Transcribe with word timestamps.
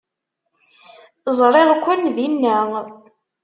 Ẓriɣ-ken 1.39 2.01
dinna. 2.15 2.59